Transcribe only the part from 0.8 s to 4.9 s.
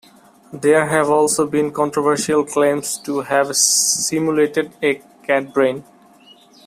have also been controversial claims to have simulated